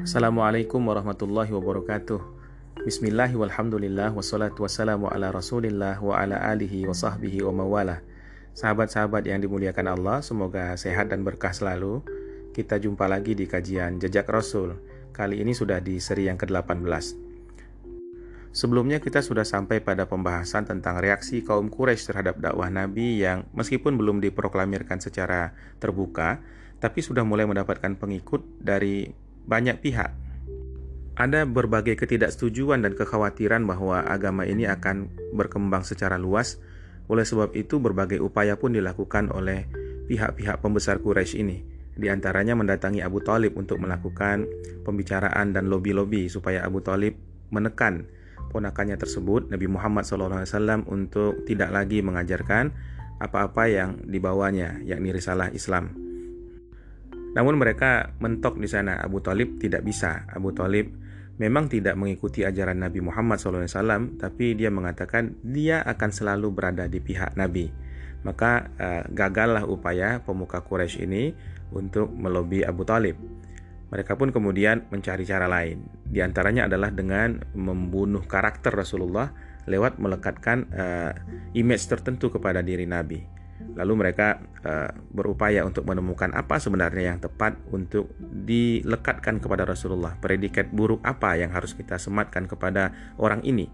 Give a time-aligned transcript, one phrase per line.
[0.00, 2.24] Assalamualaikum warahmatullahi wabarakatuh.
[2.88, 8.00] Bismillah walhamdulillah wassalatu wassalamu ala rasulillah wa ala alihi wa sahbihi wa mawalah.
[8.56, 12.00] Sahabat-sahabat yang dimuliakan Allah, semoga sehat dan berkah selalu.
[12.56, 14.80] Kita jumpa lagi di kajian Jejak Rasul.
[15.12, 16.80] Kali ini sudah di seri yang ke-18
[18.56, 24.00] Sebelumnya kita sudah sampai pada pembahasan tentang reaksi kaum Quraisy terhadap dakwah Nabi yang meskipun
[24.00, 26.40] belum diproklamirkan secara terbuka,
[26.80, 30.14] tapi sudah mulai mendapatkan pengikut dari banyak pihak.
[31.18, 36.62] Ada berbagai ketidaksetujuan dan kekhawatiran bahwa agama ini akan berkembang secara luas.
[37.10, 39.66] Oleh sebab itu, berbagai upaya pun dilakukan oleh
[40.06, 41.58] pihak-pihak pembesar Quraisy ini.
[41.98, 44.46] Di antaranya mendatangi Abu Talib untuk melakukan
[44.86, 47.18] pembicaraan dan lobi-lobi supaya Abu Talib
[47.50, 48.06] menekan
[48.54, 52.72] ponakannya tersebut, Nabi Muhammad SAW, untuk tidak lagi mengajarkan
[53.20, 56.09] apa-apa yang dibawanya, yakni risalah Islam.
[57.30, 58.98] Namun mereka mentok di sana.
[58.98, 60.26] Abu Talib tidak bisa.
[60.30, 60.90] Abu Talib
[61.40, 67.00] memang tidak mengikuti ajaran Nabi Muhammad SAW, tapi dia mengatakan dia akan selalu berada di
[67.00, 67.72] pihak Nabi.
[68.20, 71.32] Maka uh, gagallah upaya pemuka Quraisy ini
[71.72, 73.16] untuk melobi Abu Talib.
[73.90, 75.82] Mereka pun kemudian mencari cara lain.
[76.06, 79.32] Di antaranya adalah dengan membunuh karakter Rasulullah
[79.64, 81.12] lewat melekatkan uh,
[81.56, 83.39] image tertentu kepada diri Nabi.
[83.76, 90.18] Lalu mereka uh, berupaya untuk menemukan apa sebenarnya yang tepat untuk dilekatkan kepada Rasulullah.
[90.18, 93.70] Predikat buruk apa yang harus kita sematkan kepada orang ini.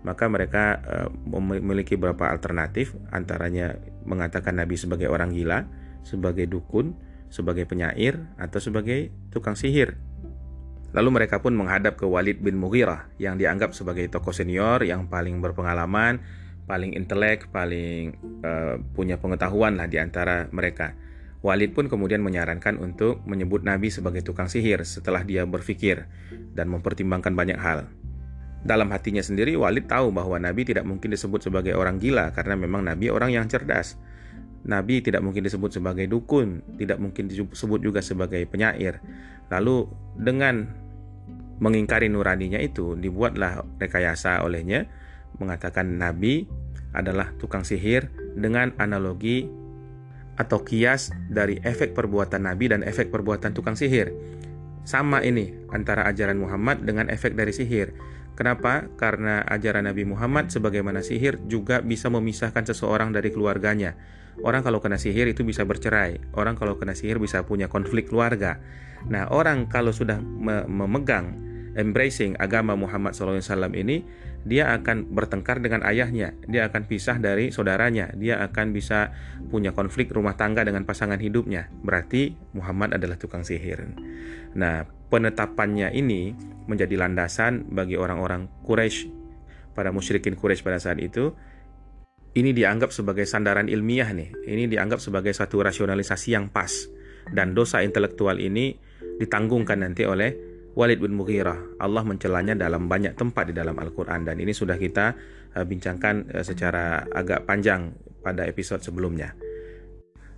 [0.00, 3.76] Maka mereka uh, memiliki beberapa alternatif, antaranya
[4.08, 5.68] mengatakan Nabi sebagai orang gila,
[6.06, 6.96] sebagai dukun,
[7.28, 10.00] sebagai penyair, atau sebagai tukang sihir.
[10.90, 15.38] Lalu mereka pun menghadap ke Walid bin Mughirah yang dianggap sebagai tokoh senior yang paling
[15.38, 16.18] berpengalaman,
[16.70, 18.14] paling intelek, paling
[18.46, 20.94] uh, punya pengetahuan lah di antara mereka.
[21.42, 26.06] Walid pun kemudian menyarankan untuk menyebut Nabi sebagai tukang sihir setelah dia berpikir
[26.54, 27.90] dan mempertimbangkan banyak hal.
[28.60, 32.84] Dalam hatinya sendiri, Walid tahu bahwa Nabi tidak mungkin disebut sebagai orang gila karena memang
[32.86, 33.96] Nabi orang yang cerdas.
[34.68, 39.00] Nabi tidak mungkin disebut sebagai dukun, tidak mungkin disebut juga sebagai penyair.
[39.48, 39.88] Lalu
[40.20, 40.68] dengan
[41.56, 44.84] mengingkari nuraninya itu, dibuatlah rekayasa olehnya
[45.40, 46.44] mengatakan Nabi
[46.92, 49.48] adalah tukang sihir dengan analogi
[50.38, 54.12] atau kias dari efek perbuatan Nabi dan efek perbuatan tukang sihir.
[54.84, 57.92] Sama ini antara ajaran Muhammad dengan efek dari sihir.
[58.32, 58.88] Kenapa?
[58.96, 64.00] Karena ajaran Nabi Muhammad sebagaimana sihir juga bisa memisahkan seseorang dari keluarganya.
[64.40, 66.16] Orang kalau kena sihir itu bisa bercerai.
[66.32, 68.56] Orang kalau kena sihir bisa punya konflik keluarga.
[69.12, 70.16] Nah, orang kalau sudah
[70.64, 71.36] memegang
[71.76, 73.44] embracing agama Muhammad SAW
[73.76, 74.02] ini
[74.40, 79.12] dia akan bertengkar dengan ayahnya, dia akan pisah dari saudaranya, dia akan bisa
[79.52, 81.68] punya konflik rumah tangga dengan pasangan hidupnya.
[81.84, 83.84] Berarti Muhammad adalah tukang sihir.
[84.56, 86.32] Nah, penetapannya ini
[86.64, 89.12] menjadi landasan bagi orang-orang Quraisy,
[89.76, 91.36] para musyrikin Quraisy pada saat itu.
[92.30, 94.30] Ini dianggap sebagai sandaran ilmiah nih.
[94.46, 96.70] Ini dianggap sebagai satu rasionalisasi yang pas.
[97.26, 98.78] Dan dosa intelektual ini
[99.18, 100.49] ditanggungkan nanti oleh
[100.80, 101.76] Walid bin Mughirah.
[101.76, 105.12] Allah mencelanya dalam banyak tempat di dalam Al-Quran dan ini sudah kita
[105.52, 107.92] uh, bincangkan uh, secara agak panjang
[108.24, 109.36] pada episode sebelumnya.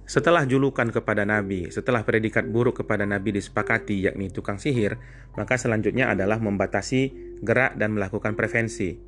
[0.02, 4.98] Setelah julukan kepada Nabi, setelah predikat buruk kepada Nabi disepakati yakni tukang sihir,
[5.38, 8.98] maka selanjutnya adalah membatasi gerak dan melakukan prevensi.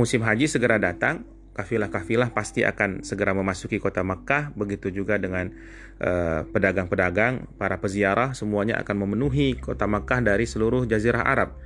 [0.00, 5.50] Musim haji segera datang, kafilah-kafilah pasti akan segera memasuki kota Makkah, begitu juga dengan
[5.98, 11.58] eh, pedagang-pedagang, uh, para peziarah semuanya akan memenuhi kota Makkah dari seluruh jazirah Arab.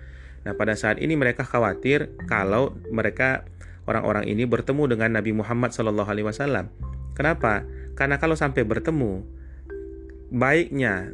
[0.48, 3.44] Nah, pada saat ini mereka khawatir kalau mereka
[3.84, 6.72] orang-orang ini bertemu dengan Nabi Muhammad SAW.
[7.12, 7.62] Kenapa?
[7.92, 9.20] Karena kalau sampai bertemu,
[10.32, 11.12] baiknya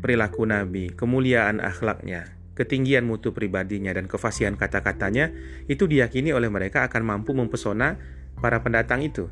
[0.00, 5.32] perilaku Nabi, kemuliaan akhlaknya, ketinggian mutu pribadinya dan kefasihan kata-katanya
[5.68, 7.96] itu diyakini oleh mereka akan mampu mempesona
[8.40, 9.28] para pendatang itu.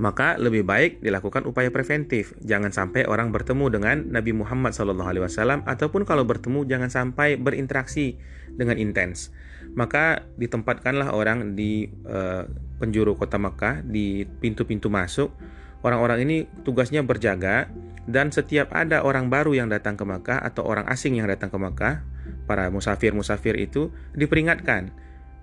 [0.00, 2.32] Maka lebih baik dilakukan upaya preventif.
[2.40, 4.96] Jangan sampai orang bertemu dengan Nabi Muhammad SAW
[5.68, 8.16] ataupun kalau bertemu jangan sampai berinteraksi
[8.56, 9.28] dengan intens.
[9.76, 12.48] Maka ditempatkanlah orang di uh,
[12.80, 15.36] penjuru kota Mekah di pintu-pintu masuk.
[15.84, 17.68] Orang-orang ini tugasnya berjaga
[18.08, 21.58] dan setiap ada orang baru yang datang ke Mekah atau orang asing yang datang ke
[21.60, 22.00] Mekah,
[22.48, 24.94] para musafir-musafir itu diperingatkan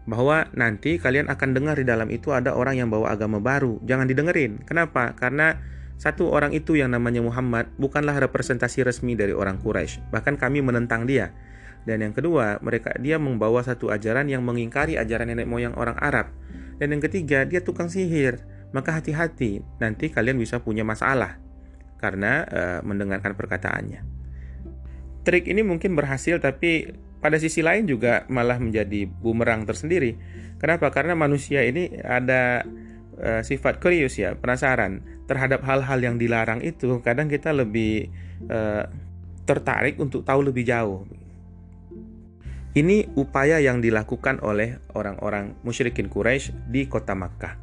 [0.07, 3.77] bahwa nanti kalian akan dengar di dalam itu ada orang yang bawa agama baru.
[3.83, 4.63] Jangan didengerin.
[4.63, 5.13] Kenapa?
[5.13, 5.59] Karena
[5.99, 10.09] satu orang itu yang namanya Muhammad bukanlah representasi resmi dari orang Quraisy.
[10.09, 11.35] Bahkan kami menentang dia.
[11.83, 16.31] Dan yang kedua, mereka dia membawa satu ajaran yang mengingkari ajaran nenek moyang orang Arab.
[16.79, 18.43] Dan yang ketiga, dia tukang sihir.
[18.75, 21.46] Maka hati-hati, nanti kalian bisa punya masalah
[21.97, 24.01] karena uh, mendengarkan perkataannya.
[25.27, 26.87] trik ini mungkin berhasil tapi
[27.19, 30.15] pada sisi lain juga malah menjadi bumerang tersendiri.
[30.57, 30.87] Kenapa?
[30.93, 32.63] Karena manusia ini ada
[33.19, 37.01] uh, sifat curious ya, penasaran terhadap hal-hal yang dilarang itu.
[37.03, 38.07] Kadang kita lebih
[38.47, 38.87] uh,
[39.43, 41.03] tertarik untuk tahu lebih jauh.
[42.77, 47.57] Ini upaya yang dilakukan oleh orang-orang musyrikin Quraisy di kota Makkah.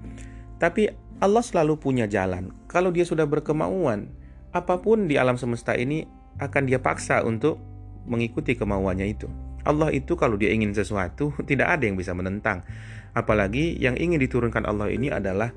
[0.58, 0.90] Tapi
[1.22, 2.50] Allah selalu punya jalan.
[2.66, 4.10] Kalau dia sudah berkemauan,
[4.54, 6.06] apa pun di alam semesta ini
[6.38, 7.58] akan dia paksa untuk
[8.06, 9.26] mengikuti kemauannya itu.
[9.66, 12.62] Allah itu kalau dia ingin sesuatu, tidak ada yang bisa menentang.
[13.12, 15.50] Apalagi yang ingin diturunkan Allah ini adalah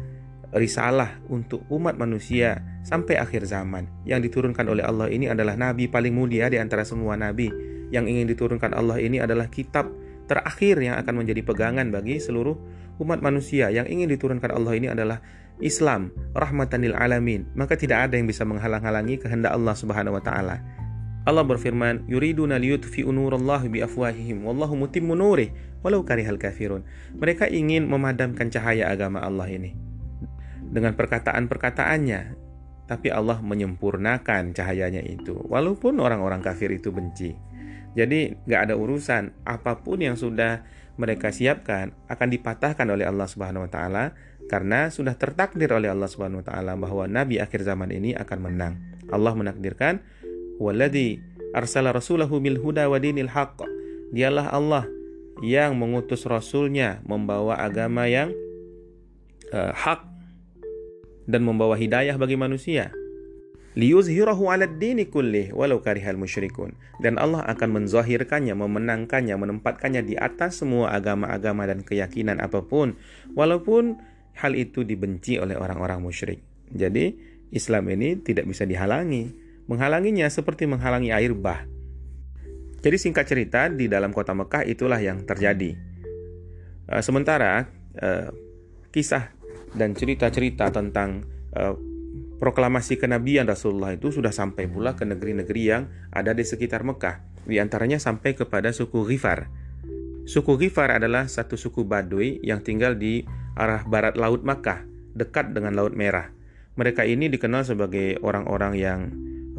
[0.56, 3.86] risalah untuk umat manusia sampai akhir zaman.
[4.08, 7.52] Yang diturunkan oleh Allah ini adalah nabi paling mulia di antara semua nabi
[7.92, 9.92] yang ingin diturunkan Allah ini adalah kitab
[10.28, 12.56] terakhir yang akan menjadi pegangan bagi seluruh
[13.04, 13.68] umat manusia.
[13.70, 15.20] Yang ingin diturunkan Allah ini adalah
[15.59, 17.50] Islam, rahmatan lil alamin.
[17.57, 20.62] Maka tidak ada yang bisa menghalang-halangi kehendak Allah Subhanahu wa taala.
[21.27, 25.51] Allah berfirman, "Yuriduna liyutfi'u nurallahi bi afwahihim wallahu mutimmu nurih
[25.83, 26.88] walau karihal kafirun."
[27.19, 29.75] Mereka ingin memadamkan cahaya agama Allah ini
[30.71, 32.21] dengan perkataan-perkataannya,
[32.88, 37.36] tapi Allah menyempurnakan cahayanya itu walaupun orang-orang kafir itu benci.
[37.98, 40.63] Jadi nggak ada urusan apa pun yang sudah
[40.95, 44.15] mereka siapkan akan dipatahkan oleh Allah Subhanahu wa taala
[44.48, 48.74] karena sudah tertakdir oleh Allah Subhanahu wa taala bahwa nabi akhir zaman ini akan menang.
[49.12, 50.04] Allah menakdirkan
[50.60, 51.20] waladhi
[51.56, 53.64] arsala rasulahu bil huda wa dinil haqq.
[54.12, 54.88] Dialah Allah
[55.44, 58.32] yang mengutus rasulnya membawa agama yang
[59.54, 60.02] uh, hak
[61.28, 62.90] dan membawa hidayah bagi manusia
[63.78, 70.66] liyuzhirahu 'ala dini kullih walau karihal musyrikun dan Allah akan menzahirkannya memenangkannya menempatkannya di atas
[70.66, 72.98] semua agama-agama dan keyakinan apa pun
[73.38, 74.02] walaupun
[74.38, 77.13] hal itu dibenci oleh orang-orang musyrik jadi
[77.50, 79.34] Islam ini tidak bisa dihalangi
[79.68, 81.66] menghalanginya seperti menghalangi air bah
[82.80, 85.74] jadi singkat cerita di dalam kota Mekah itulah yang terjadi
[86.94, 87.68] uh, sementara
[88.00, 88.30] uh,
[88.94, 89.34] kisah
[89.75, 91.75] dan cerita-cerita tentang uh,
[92.38, 97.25] proklamasi kenabian Rasulullah itu sudah sampai pula ke negeri-negeri yang ada di sekitar Mekah.
[97.44, 99.50] Di antaranya sampai kepada suku Ghifar.
[100.28, 103.24] Suku Ghifar adalah satu suku Baduy yang tinggal di
[103.56, 104.84] arah barat Laut Makkah,
[105.16, 106.28] dekat dengan Laut Merah.
[106.76, 109.00] Mereka ini dikenal sebagai orang-orang yang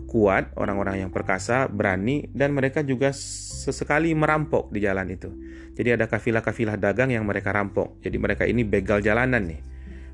[0.05, 5.33] kuat, orang-orang yang perkasa, berani, dan mereka juga sesekali merampok di jalan itu.
[5.73, 7.97] Jadi ada kafilah-kafilah dagang yang mereka rampok.
[8.05, 9.61] Jadi mereka ini begal jalanan nih,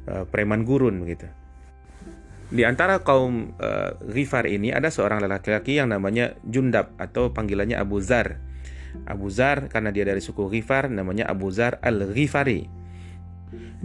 [0.07, 1.27] eh, preman gurun begitu.
[2.55, 7.99] Di antara kaum uh, Ghifar ini ada seorang laki-laki yang namanya Jundab atau panggilannya Abu
[7.99, 8.39] Zar.
[9.05, 12.85] Abu Zar karena dia dari suku Ghifar namanya Abu Zar Al-Ghifari.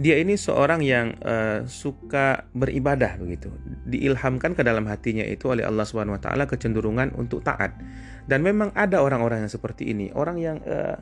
[0.00, 3.52] Dia ini seorang yang uh, suka beribadah begitu.
[3.84, 7.76] Diilhamkan ke dalam hatinya itu oleh Allah Subhanahu wa taala kecenderungan untuk taat.
[8.24, 10.96] Dan memang ada orang-orang yang seperti ini, orang yang uh,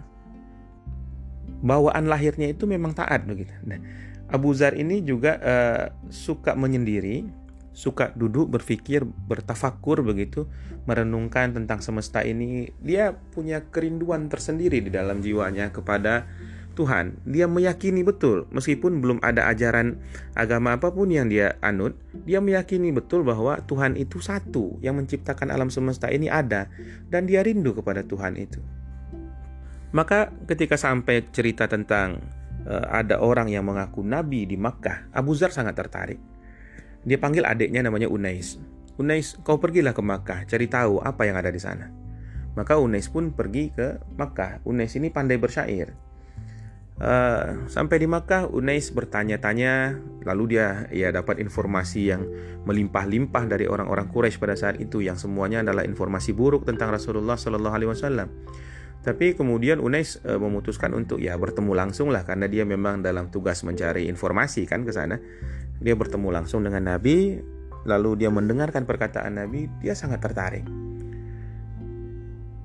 [1.62, 3.55] bawaan lahirnya itu memang taat begitu.
[3.62, 3.78] Nah,
[4.28, 7.25] Abu Zar ini juga uh, suka menyendiri
[7.78, 10.50] suka duduk berpikir bertafakur begitu
[10.90, 16.26] merenungkan tentang semesta ini dia punya kerinduan tersendiri di dalam jiwanya kepada
[16.75, 17.22] Tuhan.
[17.22, 19.94] Dia meyakini betul meskipun belum ada ajaran
[20.34, 21.94] agama apa pun yang dia anut
[22.26, 26.67] dia meyakini betul bahwa Tuhan itu satu yang menciptakan alam semesta ini ada
[27.06, 28.58] dan dia rindu kepada Tuhan itu.
[29.94, 32.19] Maka ketika sampai cerita tentang
[32.67, 36.37] uh, ada orang yang mengaku nabi di Makkah Abu Zar sangat tertarik
[37.06, 38.58] dia panggil adiknya namanya Unais.
[38.98, 41.86] Unais, kau pergilah ke Makkah, cari tahu apa yang ada di sana.
[42.58, 44.58] Maka Unais pun pergi ke Makkah.
[44.67, 45.94] Unais ini pandai bersyair.
[46.98, 52.26] Uh, sampai di Makkah, Unais bertanya-tanya, lalu dia ya dapat informasi yang
[52.67, 57.74] melimpah-limpah dari orang-orang Quraisy pada saat itu, yang semuanya adalah informasi buruk tentang Rasulullah Shallallahu
[57.78, 58.28] Alaihi Wasallam.
[59.06, 63.62] Tapi kemudian Unais uh, memutuskan untuk ya bertemu langsung lah karena dia memang dalam tugas
[63.62, 65.22] mencari informasi kan ke sana.
[65.79, 67.39] Dia bertemu langsung dengan Nabi,
[67.87, 70.67] lalu dia mendengarkan perkataan Nabi, dia sangat tertarik.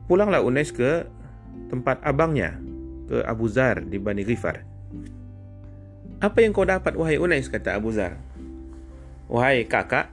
[0.09, 1.05] Pulanglah Unais ke
[1.69, 2.57] tempat abangnya,
[3.07, 4.65] ke Abu Zar di Bani Ghifar.
[6.23, 8.17] Apa yang kau dapat wahai Unais kata Abu Zar.
[9.29, 10.11] Wahai kakak,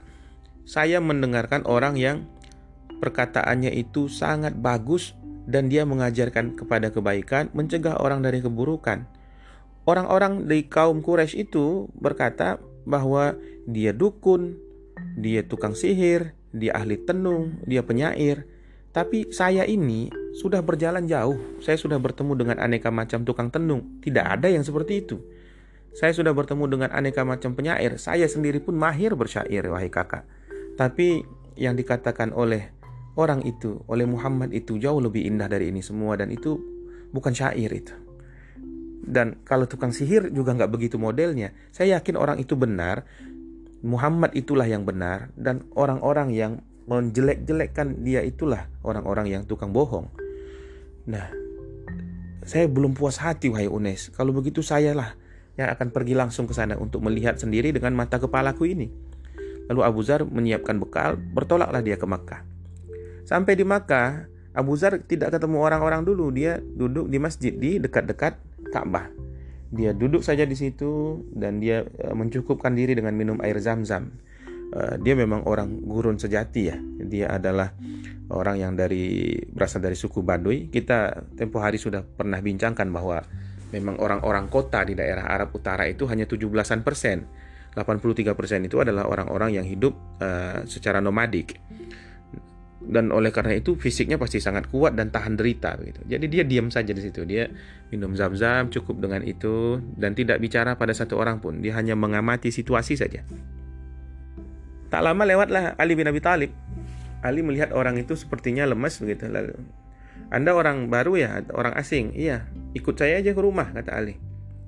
[0.63, 2.29] saya mendengarkan orang yang
[3.01, 5.17] perkataannya itu sangat bagus
[5.49, 9.09] dan dia mengajarkan kepada kebaikan, mencegah orang dari keburukan.
[9.89, 13.37] Orang-orang di kaum Quraisy itu berkata bahwa
[13.69, 14.57] dia dukun,
[15.17, 18.45] dia tukang sihir, dia ahli tenung, dia penyair.
[18.91, 21.39] Tapi saya ini sudah berjalan jauh.
[21.63, 24.03] Saya sudah bertemu dengan aneka macam tukang tenung.
[24.03, 25.17] Tidak ada yang seperti itu.
[25.95, 27.95] Saya sudah bertemu dengan aneka macam penyair.
[27.99, 30.27] Saya sendiri pun mahir bersyair, wahai kakak.
[30.75, 31.23] Tapi
[31.59, 32.71] yang dikatakan oleh
[33.19, 36.59] orang itu oleh Muhammad itu jauh lebih indah dari ini semua dan itu
[37.11, 37.91] bukan syair itu.
[39.01, 41.51] Dan kalau tukang sihir juga nggak begitu modelnya.
[41.73, 43.03] Saya yakin orang itu benar,
[43.81, 50.05] Muhammad itulah yang benar dan orang-orang yang menjelek-jelekkan dia itulah orang-orang yang tukang bohong.
[51.09, 51.33] Nah,
[52.45, 54.13] saya belum puas hati wahai Unes.
[54.13, 55.17] Kalau begitu sayalah
[55.57, 58.87] yang akan pergi langsung ke sana untuk melihat sendiri dengan mata kepalaku ini.
[59.69, 62.41] Lalu Abu Zar menyiapkan bekal, bertolaklah dia ke Makkah.
[63.25, 66.27] Sampai di Makkah, Abu Zar tidak ketemu orang-orang dulu.
[66.33, 68.35] Dia duduk di masjid di dekat-dekat
[68.69, 69.09] Ka'bah.
[69.71, 74.11] Dia duduk saja di situ dan dia e, mencukupkan diri dengan minum air zam-zam.
[74.75, 76.77] E, dia memang orang gurun sejati ya.
[77.01, 77.71] Dia adalah
[78.29, 80.67] orang yang dari berasal dari suku Baduy.
[80.67, 83.23] Kita tempo hari sudah pernah bincangkan bahwa
[83.71, 87.23] memang orang-orang kota di daerah Arab Utara itu hanya 17-an persen.
[87.71, 91.55] 83 persen itu adalah orang-orang yang hidup uh, secara nomadik
[92.81, 96.01] dan oleh karena itu fisiknya pasti sangat kuat dan tahan derita gitu.
[96.09, 97.21] Jadi dia diam saja di situ.
[97.29, 97.45] Dia
[97.93, 101.61] minum zam-zam cukup dengan itu dan tidak bicara pada satu orang pun.
[101.61, 103.21] Dia hanya mengamati situasi saja.
[104.89, 106.51] Tak lama lewatlah Ali bin Abi Thalib.
[107.21, 109.29] Ali melihat orang itu sepertinya lemas begitu.
[109.29, 109.55] Lalu,
[110.33, 112.17] Anda orang baru ya, orang asing?
[112.17, 114.17] Iya, ikut saya aja ke rumah kata Ali.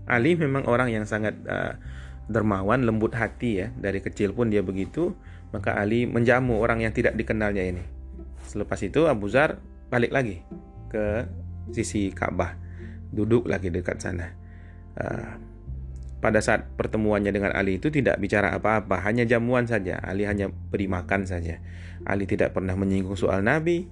[0.06, 1.76] Ali memang orang yang sangat uh,
[2.30, 3.68] dermawan, lembut hati ya.
[3.74, 5.18] Dari kecil pun dia begitu.
[5.50, 8.03] Maka Ali menjamu orang yang tidak dikenalnya ini.
[8.54, 9.58] Selepas itu Abu Zar
[9.90, 10.46] balik lagi
[10.94, 11.26] ke
[11.74, 12.54] sisi Ka'bah,
[13.10, 14.30] duduk lagi dekat sana.
[14.94, 15.42] Uh,
[16.22, 19.98] pada saat pertemuannya dengan Ali itu tidak bicara apa-apa, hanya jamuan saja.
[20.06, 21.58] Ali hanya beri makan saja.
[22.06, 23.90] Ali tidak pernah menyinggung soal Nabi.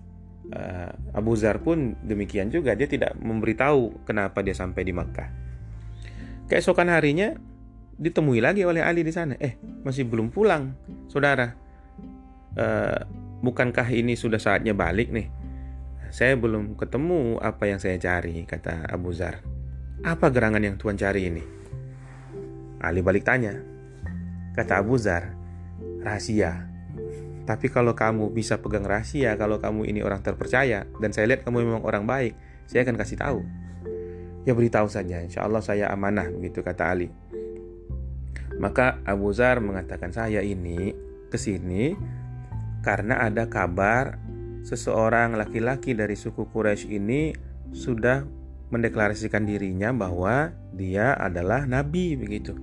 [0.54, 5.28] Uh, Abu Zar pun demikian juga, dia tidak memberitahu kenapa dia sampai di Makkah.
[6.46, 7.34] Keesokan harinya
[7.98, 9.34] ditemui lagi oleh Ali di sana.
[9.42, 10.78] Eh, masih belum pulang,
[11.10, 11.58] saudara.
[12.54, 15.28] Uh, bukankah ini sudah saatnya balik nih?
[16.14, 19.42] Saya belum ketemu apa yang saya cari, kata Abu Zar.
[20.06, 21.44] Apa gerangan yang Tuhan cari ini?
[22.82, 23.58] Ali balik tanya.
[24.54, 25.34] Kata Abu Zar,
[26.04, 26.68] rahasia.
[27.48, 31.66] Tapi kalau kamu bisa pegang rahasia, kalau kamu ini orang terpercaya, dan saya lihat kamu
[31.66, 32.38] memang orang baik,
[32.70, 33.40] saya akan kasih tahu.
[34.46, 37.10] Ya beritahu saja, insya Allah saya amanah, begitu kata Ali.
[38.60, 40.94] Maka Abu Zar mengatakan saya ini
[41.32, 41.96] ke sini
[42.82, 44.18] karena ada kabar
[44.62, 47.34] seseorang laki-laki dari suku Quraisy ini
[47.74, 48.26] sudah
[48.70, 52.58] mendeklarasikan dirinya bahwa dia adalah nabi begitu.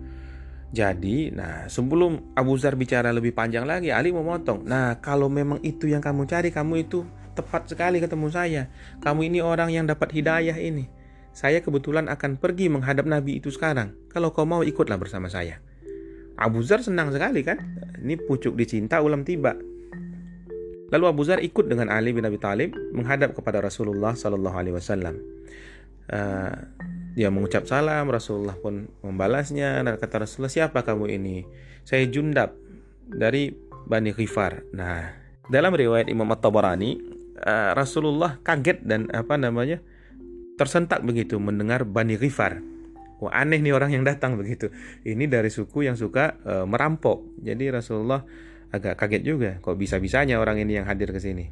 [0.69, 4.69] Jadi, nah sebelum Abu Zar bicara lebih panjang lagi, Ali memotong.
[4.69, 8.63] Nah, kalau memang itu yang kamu cari, kamu itu tepat sekali ketemu saya.
[9.01, 10.93] Kamu ini orang yang dapat hidayah ini.
[11.33, 13.97] Saya kebetulan akan pergi menghadap Nabi itu sekarang.
[14.13, 15.57] Kalau kau mau ikutlah bersama saya.
[16.37, 17.63] Abu Zar senang sekali kan?
[18.05, 19.57] Ini pucuk dicinta ulam tiba.
[20.89, 25.21] Lalu Abu Zar ikut dengan Ali bin Abi Thalib menghadap kepada Rasulullah Sallallahu Alaihi Wasallam.
[26.09, 26.55] Uh,
[27.13, 31.45] dia mengucap salam, Rasulullah pun membalasnya dan kata Rasulullah siapa kamu ini?
[31.85, 32.57] Saya Jundab
[33.05, 33.53] dari
[33.85, 34.65] Bani Ghifar.
[34.73, 35.13] Nah,
[35.53, 36.97] dalam riwayat Imam At-Tabarani,
[37.45, 39.85] uh, Rasulullah kaget dan apa namanya
[40.57, 42.65] tersentak begitu mendengar Bani Ghifar.
[43.19, 44.71] Wah aneh nih orang yang datang begitu.
[45.03, 47.35] Ini dari suku yang suka uh, merampok.
[47.43, 48.23] Jadi Rasulullah
[48.69, 51.49] agak kaget juga kok bisa-bisanya orang ini yang hadir ke sini.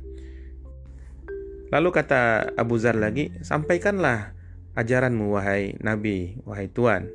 [1.66, 4.36] Lalu kata Abu Zar lagi, sampaikanlah
[4.78, 7.10] ajaranmu wahai Nabi, wahai Tuhan.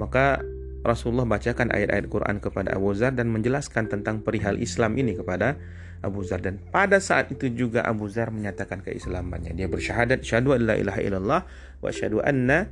[0.00, 0.42] Maka
[0.82, 5.58] Rasulullah bacakan ayat-ayat Quran kepada Abu Zar dan menjelaskan tentang perihal Islam ini kepada
[6.02, 9.54] Abu Zar dan pada saat itu juga Abu Zar menyatakan keislamannya.
[9.54, 11.40] Dia bersyahadat syahadu la ilaha illallah
[11.82, 12.70] wa syahadu anna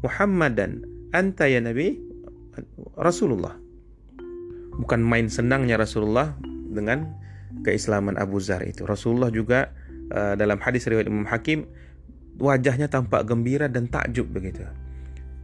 [0.00, 1.98] Muhammadan anta ya Nabi
[2.96, 3.67] Rasulullah
[4.78, 6.38] bukan main senangnya Rasulullah
[6.70, 7.18] dengan
[7.66, 8.86] keislaman Abu Zar itu.
[8.86, 9.74] Rasulullah juga
[10.14, 11.66] uh, dalam hadis riwayat Imam Hakim
[12.38, 14.62] wajahnya tampak gembira dan takjub begitu.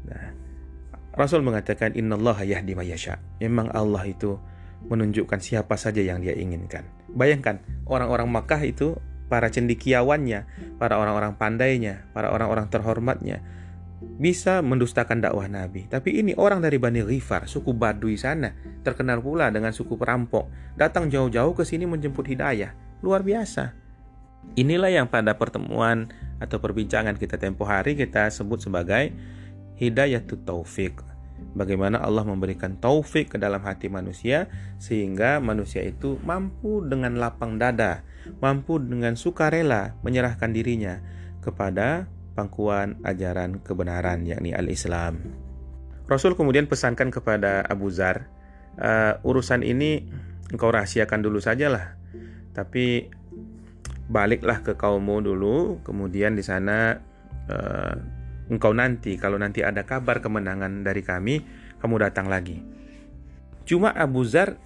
[0.06, 0.30] Nah,
[1.18, 3.18] Rasul mengatakan innallaha yahdi yasha.
[3.42, 4.38] Memang Allah itu
[4.86, 6.86] menunjukkan siapa saja yang dia inginkan.
[7.10, 8.94] Bayangkan orang-orang Makkah itu
[9.26, 10.46] para cendikiawannya,
[10.78, 13.42] para orang-orang pandainya, para orang-orang terhormatnya
[14.18, 15.90] bisa mendustakan dakwah Nabi.
[15.90, 18.54] Tapi ini orang dari Bani Ghifar, suku Baduy sana,
[18.86, 22.72] terkenal pula dengan suku perampok, datang jauh-jauh ke sini menjemput hidayah.
[23.02, 23.74] Luar biasa.
[24.54, 29.10] Inilah yang pada pertemuan atau perbincangan kita tempo hari kita sebut sebagai
[29.80, 31.00] hidayah taufik.
[31.54, 34.46] Bagaimana Allah memberikan taufik ke dalam hati manusia
[34.78, 38.02] sehingga manusia itu mampu dengan lapang dada,
[38.38, 41.02] mampu dengan sukarela menyerahkan dirinya
[41.42, 45.22] kepada pangkuan ajaran kebenaran yakni al-Islam.
[46.04, 48.28] Rasul kemudian pesankan kepada Abu Zar,
[48.76, 50.04] uh, urusan ini
[50.52, 51.96] engkau rahasiakan dulu sajalah.
[52.52, 53.08] Tapi
[54.10, 57.00] baliklah ke kaummu dulu, kemudian di sana
[57.48, 57.94] uh,
[58.52, 61.40] engkau nanti kalau nanti ada kabar kemenangan dari kami,
[61.80, 62.60] kamu datang lagi.
[63.64, 64.60] Cuma Abu Zar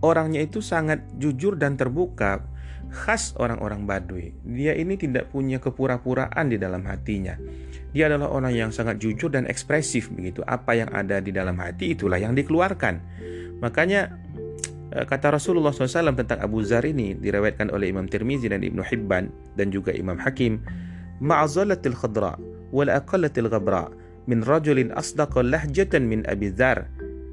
[0.00, 2.40] orangnya itu sangat jujur dan terbuka,
[2.90, 4.34] khas orang-orang Baduy.
[4.44, 7.36] Dia ini tidak punya kepura-puraan di dalam hatinya.
[7.96, 10.44] Dia adalah orang yang sangat jujur dan ekspresif begitu.
[10.44, 13.00] Apa yang ada di dalam hati itulah yang dikeluarkan.
[13.64, 14.26] Makanya
[14.96, 19.28] Eh, kata Rasulullah SAW tentang Abu Zar ini diriwayatkan oleh Imam Tirmizi dan Ibnu Hibban
[19.58, 20.62] dan juga Imam Hakim
[21.18, 22.38] ma'azalatil khadra
[22.70, 23.90] wal aqallatil ghabra
[24.24, 26.86] min rajulin asdaqa lahjatan min Abi Zar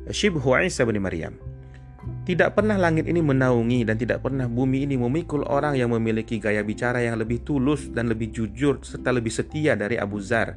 [0.09, 1.37] shibhu Isa bin Maryam
[2.23, 6.63] tidak pernah langit ini menaungi dan tidak pernah bumi ini memikul orang yang memiliki gaya
[6.63, 10.55] bicara yang lebih tulus dan lebih jujur serta lebih setia dari Abu Zar.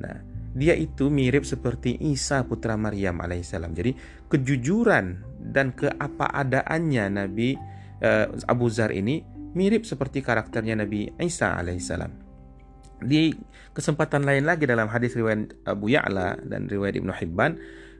[0.00, 0.16] Nah,
[0.54, 3.74] dia itu mirip seperti Isa putra Maryam alaihissalam.
[3.76, 3.92] Jadi
[4.32, 5.20] kejujuran
[5.52, 7.58] dan keapa adaannya Nabi
[8.00, 9.20] uh, Abu Zar ini
[9.52, 12.12] mirip seperti karakternya Nabi Isa alaihissalam.
[13.04, 13.34] Di
[13.76, 17.58] kesempatan lain lagi dalam hadis riwayat Abu Ya'la dan riwayat Ibnu Hibban,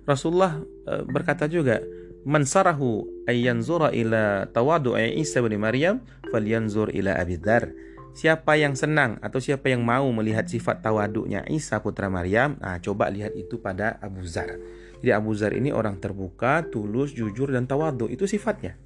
[0.08, 1.82] Rasulullah uh, berkata juga,
[2.24, 6.00] "Man sarahu ayyanzura ila tawadu'i Isa bin Maryam,
[6.32, 7.70] falyanzur ila Abi Dzar."
[8.14, 13.10] Siapa yang senang atau siapa yang mau melihat sifat tawaduknya Isa putra Maryam, nah coba
[13.10, 14.54] lihat itu pada Abu Zar.
[15.02, 18.06] Jadi Abu Zar ini orang terbuka, tulus, jujur, dan tawadu.
[18.06, 18.78] Itu sifatnya.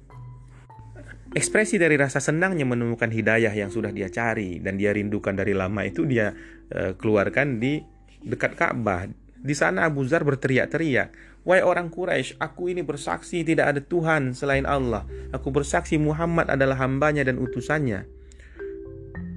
[1.29, 5.85] Ekspresi dari rasa senangnya menemukan hidayah yang sudah dia cari dan dia rindukan dari lama
[5.85, 6.33] itu dia
[6.73, 7.85] uh, keluarkan di
[8.25, 9.05] dekat Ka'bah.
[9.39, 14.67] Di sana Abu Zar berteriak-teriak, "Wahai orang Quraisy, aku ini bersaksi tidak ada Tuhan selain
[14.67, 15.07] Allah.
[15.31, 18.05] Aku bersaksi Muhammad adalah hambanya dan utusannya."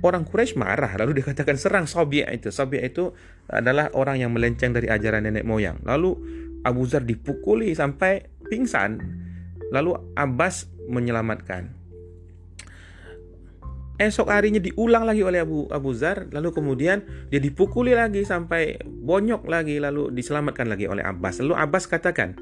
[0.02, 2.50] Orang Quraisy marah lalu dikatakan serang Sobi itu.
[2.50, 3.14] Sobi itu
[3.46, 5.78] adalah orang yang melenceng dari ajaran nenek moyang.
[5.86, 6.10] Lalu
[6.66, 8.98] Abu Zar dipukuli sampai pingsan.
[9.70, 11.81] Lalu Abbas menyelamatkan.
[14.02, 19.46] Esok harinya diulang lagi oleh Abu Abu Zar, lalu kemudian dia dipukuli lagi sampai bonyok
[19.46, 21.38] lagi, lalu diselamatkan lagi oleh Abbas.
[21.38, 22.34] Lalu Abbas katakan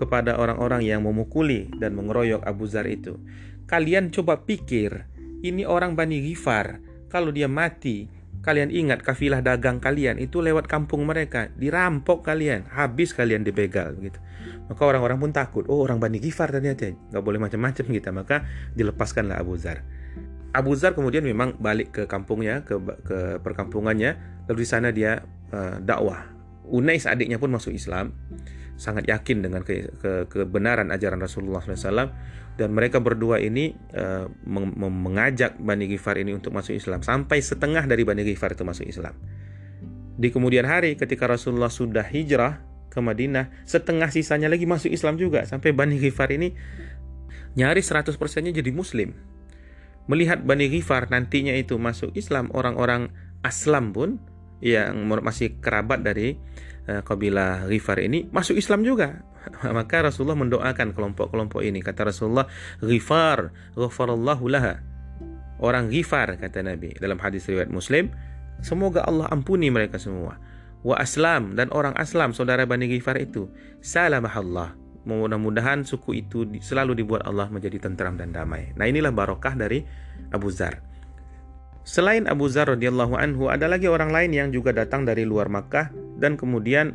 [0.00, 3.20] kepada orang-orang yang memukuli dan mengeroyok Abu Zar itu,
[3.68, 5.04] kalian coba pikir,
[5.44, 6.80] ini orang Bani Ghifar,
[7.12, 8.08] kalau dia mati,
[8.42, 14.18] Kalian ingat kafilah dagang kalian itu lewat kampung mereka, dirampok kalian, habis kalian dibegal gitu.
[14.66, 18.42] Maka orang-orang pun takut, oh orang Bani Gifar ternyata nggak boleh macam-macam kita, maka
[18.74, 19.86] dilepaskanlah Abu Zar.
[20.52, 22.76] Abu Zar kemudian memang balik ke kampungnya, ke,
[23.08, 26.28] ke perkampungannya, lalu di sana dia uh, dakwah.
[26.68, 28.12] Unais adiknya pun masuk Islam,
[28.76, 32.12] sangat yakin dengan ke, ke, kebenaran ajaran Rasulullah SAW
[32.52, 34.28] dan mereka berdua ini uh,
[34.76, 39.16] mengajak Bani Ghifar ini untuk masuk Islam sampai setengah dari Bani Ghifar itu masuk Islam.
[40.20, 42.60] Di kemudian hari ketika Rasulullah sudah hijrah
[42.92, 46.52] ke Madinah, setengah sisanya lagi masuk Islam juga sampai Bani Ghifar ini
[47.56, 49.16] nyaris 100 persennya jadi muslim.
[50.10, 54.18] Melihat Bani Ghifar nantinya itu masuk Islam, orang-orang Aslam pun
[54.62, 56.38] yang masih kerabat dari
[56.86, 59.22] uh, kabilah Ghifar ini masuk Islam juga
[59.76, 61.82] Maka Rasulullah mendoakan kelompok-kelompok ini.
[61.82, 62.46] Kata Rasulullah,
[62.82, 64.78] Ghifar, ghafarallahu laha.
[65.62, 68.10] Orang Ghifar, kata Nabi dalam hadis riwayat Muslim,
[68.62, 70.38] semoga Allah ampuni mereka semua.
[70.82, 73.46] Wa aslam dan orang aslam saudara Bani Ghifar itu
[73.78, 78.70] salamahallah mudah-mudahan suku itu selalu dibuat Allah menjadi tentram dan damai.
[78.78, 79.82] Nah inilah barokah dari
[80.30, 80.78] Abu Zar.
[81.82, 85.90] Selain Abu Zar radhiyallahu anhu, ada lagi orang lain yang juga datang dari luar Makkah
[86.22, 86.94] dan kemudian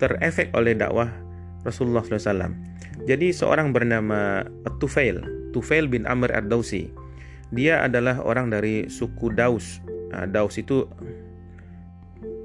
[0.00, 1.12] terefek oleh dakwah
[1.60, 2.56] Rasulullah SAW.
[3.04, 4.40] Jadi seorang bernama
[4.80, 5.20] Tufail,
[5.52, 6.88] Tufail bin Amr ad-Dausi.
[7.52, 9.84] Dia adalah orang dari suku Daus.
[10.08, 10.88] Nah, Daus itu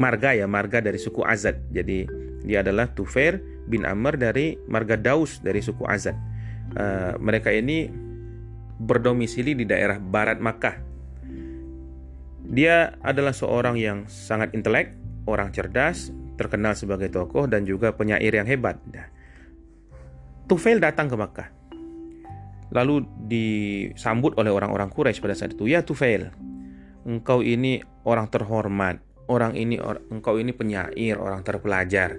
[0.03, 1.63] marga ya, marga dari suku Azad.
[1.71, 2.03] Jadi
[2.43, 6.17] dia adalah Tufail bin Amr dari marga Daus dari suku Azad.
[6.73, 7.89] Uh, mereka ini
[8.81, 10.75] berdomisili di daerah barat Makkah.
[12.49, 14.97] Dia adalah seorang yang sangat intelek,
[15.29, 18.81] orang cerdas, terkenal sebagai tokoh dan juga penyair yang hebat.
[18.89, 19.05] Nah,
[20.49, 21.49] Tufail datang ke Makkah.
[22.73, 26.33] Lalu disambut oleh orang-orang Quraisy pada saat itu, "Ya Tufail,
[27.05, 28.97] engkau ini orang terhormat,
[29.29, 32.17] orang ini or, engkau ini penyair, orang terpelajar.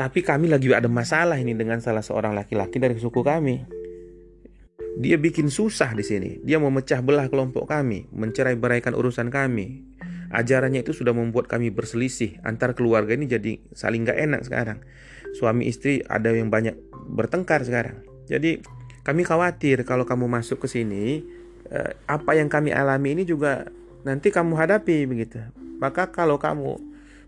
[0.00, 3.60] Tapi kami lagi ada masalah ini dengan salah seorang laki-laki dari suku kami.
[4.96, 6.40] Dia bikin susah di sini.
[6.40, 9.90] Dia memecah belah kelompok kami, mencerai beraikan urusan kami
[10.30, 14.78] ajarannya itu sudah membuat kami berselisih antar keluarga ini jadi saling gak enak sekarang
[15.34, 16.78] suami istri ada yang banyak
[17.10, 18.62] bertengkar sekarang jadi
[19.02, 21.26] kami khawatir kalau kamu masuk ke sini
[21.66, 23.66] eh, apa yang kami alami ini juga
[24.06, 25.42] nanti kamu hadapi begitu
[25.82, 26.78] maka kalau kamu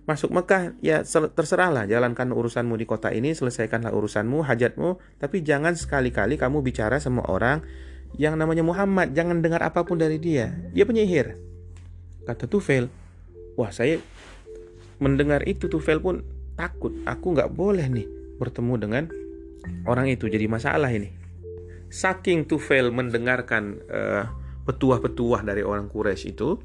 [0.03, 6.35] masuk Mekah ya terserahlah jalankan urusanmu di kota ini selesaikanlah urusanmu hajatmu tapi jangan sekali-kali
[6.35, 7.62] kamu bicara sama orang
[8.21, 10.53] yang namanya Muhammad, jangan dengar apa pun dari dia.
[10.77, 11.37] Dia penyihir.
[12.29, 12.93] Kata Tufel,
[13.57, 13.99] wah saya
[15.01, 16.21] mendengar itu Tufel pun
[16.53, 16.93] takut.
[17.09, 19.05] Aku nggak boleh nih bertemu dengan
[19.88, 20.29] orang itu.
[20.29, 21.09] Jadi masalah ini.
[21.88, 24.25] Saking Tufel mendengarkan uh,
[24.69, 26.61] petuah-petuah dari orang Quraisy itu,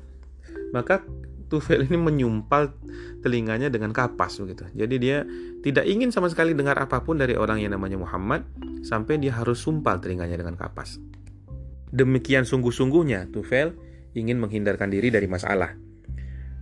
[0.76, 1.04] maka
[1.48, 2.76] Tufel ini menyumpal
[3.24, 4.68] telinganya dengan kapas begitu.
[4.76, 5.24] Jadi dia
[5.64, 8.44] tidak ingin sama sekali dengar apa pun dari orang yang namanya Muhammad
[8.84, 11.00] sampai dia harus sumpal telinganya dengan kapas.
[11.88, 13.72] Demikian sungguh-sungguhnya Tufel
[14.12, 15.72] ingin menghindarkan diri dari masalah.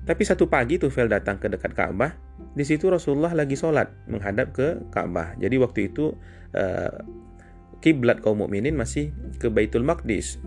[0.05, 2.13] Tapi satu pagi Tufel datang ke dekat Ka'bah.
[2.53, 5.33] Di situ Rasulullah lagi sholat menghadap ke Ka'bah.
[5.41, 6.13] Jadi waktu itu
[6.53, 6.93] uh,
[7.81, 9.09] kiblat kaum mukminin masih
[9.41, 10.37] ke Baitul Maqdis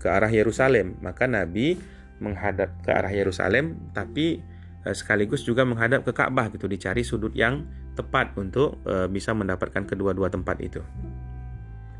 [0.00, 0.96] ke arah Yerusalem.
[1.04, 1.76] Maka Nabi
[2.24, 4.40] menghadap ke arah Yerusalem tapi
[4.88, 9.84] uh, sekaligus juga menghadap ke Ka'bah gitu dicari sudut yang tepat untuk uh, bisa mendapatkan
[9.84, 10.80] kedua-dua tempat itu.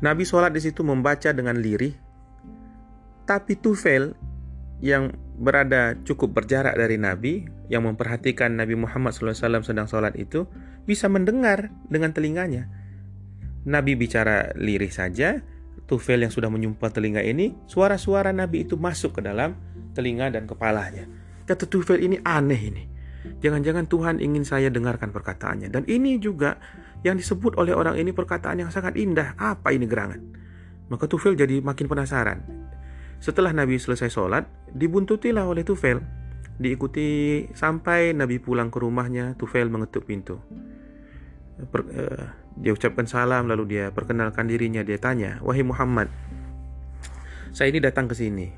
[0.03, 1.95] Nabi sholat di situ membaca dengan lirih,
[3.23, 4.11] tapi Tufel
[4.83, 10.45] yang berada cukup berjarak dari Nabi, yang memperhatikan Nabi Muhammad SAW sedang sholat itu,
[10.83, 12.67] bisa mendengar dengan telinganya.
[13.65, 15.41] Nabi bicara lirih saja,
[15.83, 19.53] Tufel yang sudah menyumpah telinga ini, suara-suara Nabi itu masuk ke dalam
[19.93, 21.05] telinga dan kepalanya.
[21.45, 22.83] Kata Tufel ini aneh ini.
[23.41, 25.69] Jangan-jangan Tuhan ingin saya dengarkan perkataannya.
[25.69, 26.57] Dan ini juga
[27.05, 29.37] yang disebut oleh orang ini perkataan yang sangat indah.
[29.37, 30.21] Apa ini gerangan?
[30.89, 32.41] Maka Tufel jadi makin penasaran.
[33.21, 36.01] Setelah Nabi selesai sholat, dibuntutilah oleh Tufel.
[36.55, 40.37] Diikuti sampai Nabi pulang ke rumahnya, Tufel mengetuk pintu.
[41.61, 44.81] Uh, dia ucapkan salam, lalu dia perkenalkan dirinya.
[44.81, 46.07] Dia tanya, Wahai Muhammad,
[47.51, 48.51] saya ini datang ke sini.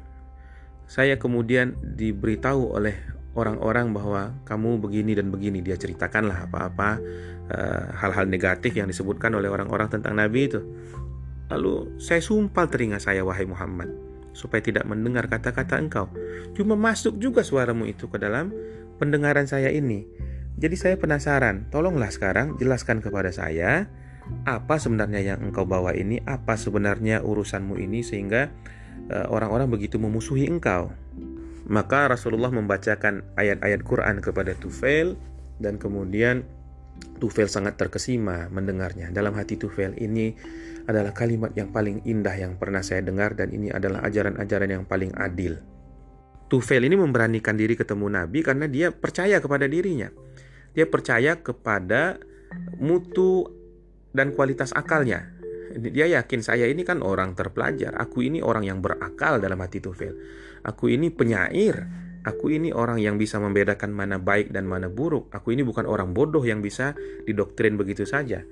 [0.88, 2.96] Saya kemudian diberitahu oleh
[3.36, 5.60] orang-orang bahwa kamu begini dan begini.
[5.60, 6.90] Dia ceritakanlah apa-apa
[7.52, 10.62] uh, hal-hal negatif yang disebutkan oleh orang-orang tentang Nabi itu.
[11.52, 14.08] Lalu saya sumpal telinga saya wahai Muhammad
[14.38, 16.06] supaya tidak mendengar kata-kata engkau
[16.54, 18.54] cuma masuk juga suaramu itu ke dalam
[19.02, 20.06] pendengaran saya ini
[20.58, 23.88] jadi saya penasaran tolonglah sekarang jelaskan kepada saya
[24.44, 28.52] apa sebenarnya yang engkau bawa ini apa sebenarnya urusanmu ini sehingga
[29.08, 30.92] Eh, orang-orang begitu memusuhi engkau.
[31.68, 35.16] Maka Rasulullah membacakan ayat-ayat Quran kepada Tufail
[35.64, 36.44] dan kemudian
[37.20, 39.08] Tufail sangat terkesima mendengarnya.
[39.16, 40.36] Dalam hati Tufail ini
[40.88, 45.12] adalah kalimat yang paling indah yang pernah saya dengar dan ini adalah ajaran-ajaran yang paling
[45.16, 45.60] adil.
[46.48, 50.08] Tufail ini memberanikan diri ketemu Nabi karena dia percaya kepada dirinya.
[50.78, 52.22] Dia percaya kepada
[52.78, 53.50] mutu
[54.14, 55.38] dan kualitas akalnya
[55.78, 57.94] dia yakin saya ini kan orang terpelajar.
[58.00, 60.18] Aku ini orang yang berakal dalam hati Tufel.
[60.66, 61.86] Aku ini penyair.
[62.26, 65.32] Aku ini orang yang bisa membedakan mana baik dan mana buruk.
[65.32, 66.92] Aku ini bukan orang bodoh yang bisa
[67.24, 68.44] didoktrin begitu saja.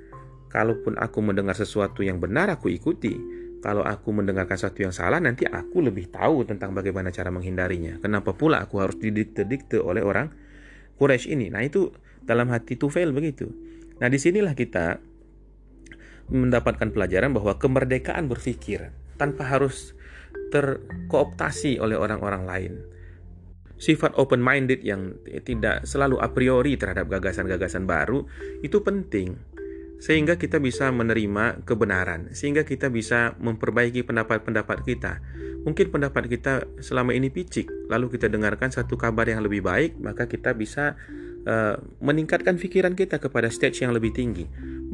[0.47, 3.11] Kalaupun aku mendengar sesuatu yang benar, aku ikuti.
[3.59, 7.99] Kalau aku mendengarkan sesuatu yang salah, nanti aku lebih tahu tentang bagaimana cara menghindarinya.
[7.99, 10.31] Kenapa pula aku harus didikte-dikte oleh orang
[10.95, 11.51] Quraisy ini?
[11.51, 11.91] Nah itu
[12.25, 13.49] dalam hati Tufel begitu.
[14.01, 14.99] Nah di sinilah kita
[16.29, 19.93] mendapatkan pelajaran bahwa kemerdekaan berpikir tanpa harus
[20.49, 22.73] terkooptasi oleh orang-orang lain.
[23.75, 28.23] Sifat open minded yang tidak selalu a priori terhadap gagasan-gagasan baru
[28.63, 29.35] itu penting
[29.95, 35.23] sehingga kita bisa menerima kebenaran, sehingga kita bisa memperbaiki pendapat-pendapat kita.
[35.63, 40.27] Mungkin pendapat kita selama ini picik, lalu kita dengarkan satu kabar yang lebih baik, maka
[40.27, 40.99] kita bisa
[41.45, 44.45] uh, meningkatkan pikiran kita kepada stage yang lebih tinggi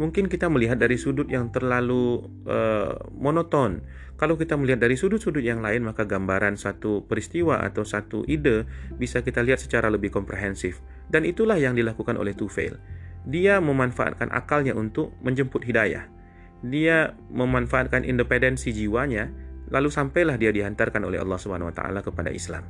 [0.02, 3.86] mungkin kita melihat dari sudut yang terlalu uh, monoton.
[4.18, 9.26] Kalau kita melihat dari sudut-sudut yang lain, maka gambaran satu peristiwa atau satu ide bisa
[9.26, 10.82] kita lihat secara lebih komprehensif.
[11.10, 12.78] Dan itulah yang dilakukan oleh Tufail.
[13.26, 16.06] Dia memanfaatkan akalnya untuk menjemput hidayah.
[16.62, 19.34] Dia memanfaatkan independensi jiwanya,
[19.74, 22.62] lalu sampailah dia dihantarkan oleh Allah Subhanahu wa taala kepada Islam.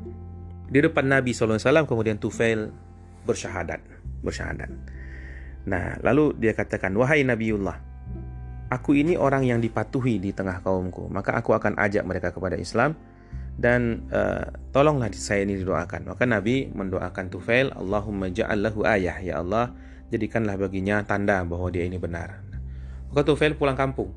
[0.71, 2.71] Di depan Nabi SAW kemudian Tufail
[3.31, 3.79] bersyahadat,
[4.21, 4.69] bersyahadat.
[5.65, 7.77] Nah, lalu dia katakan, "Wahai Nabiullah,
[8.67, 12.97] aku ini orang yang dipatuhi di tengah kaumku, maka aku akan ajak mereka kepada Islam
[13.55, 19.71] dan uh, tolonglah saya ini didoakan." Maka Nabi mendoakan Tufail, "Allahumma ja'allahu ayah, ya Allah,
[20.09, 22.41] jadikanlah baginya tanda bahwa dia ini benar."
[23.13, 24.09] Maka Tufail pulang kampung.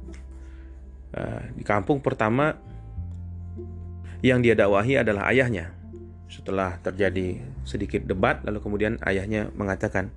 [1.14, 2.58] Uh, di kampung pertama
[4.24, 5.83] yang dia dakwahi adalah ayahnya.
[6.34, 10.10] Setelah terjadi sedikit debat, lalu kemudian ayahnya mengatakan,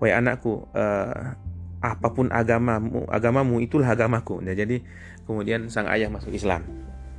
[0.00, 1.36] wahai anakku uh,
[1.80, 4.40] apa pun agamamu agamamu itulah agamaku.
[4.40, 4.80] Nah, jadi
[5.28, 6.64] kemudian sang ayah masuk Islam.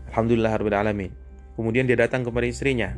[0.10, 1.14] Alhamdulillah alamin.
[1.54, 2.98] Kemudian dia datang kepada istrinya.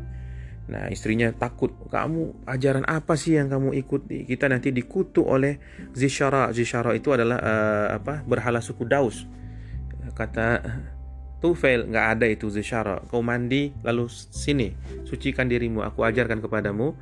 [0.64, 5.60] Nah istrinya takut Kamu ajaran apa sih yang kamu ikuti Kita nanti dikutuk oleh
[5.92, 6.56] Zishara.
[6.56, 9.28] Zishara itu adalah uh, apa berhala suku Daus.
[10.14, 10.62] Kata
[11.44, 13.04] Tufail nggak ada itu zisyara.
[13.12, 14.72] Kau mandi lalu sini
[15.04, 15.84] sucikan dirimu.
[15.84, 16.96] Aku ajarkan kepadamu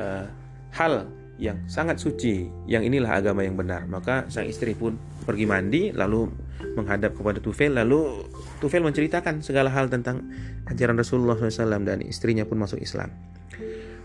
[0.00, 0.24] uh,
[0.72, 2.48] hal yang sangat suci.
[2.64, 3.84] Yang inilah agama yang benar.
[3.84, 4.96] Maka sang istri pun
[5.28, 6.24] pergi mandi lalu
[6.72, 8.24] menghadap kepada Tufail lalu
[8.64, 10.24] Tufail menceritakan segala hal tentang
[10.72, 13.12] ajaran Rasulullah SAW dan istrinya pun masuk Islam.